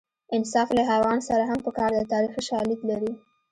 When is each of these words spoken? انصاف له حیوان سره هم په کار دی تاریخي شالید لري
انصاف 0.35 0.67
له 0.77 0.83
حیوان 0.91 1.19
سره 1.27 1.43
هم 1.49 1.59
په 1.65 1.71
کار 1.77 1.89
دی 1.95 2.03
تاریخي 2.13 2.41
شالید 2.49 2.79
لري 2.89 3.13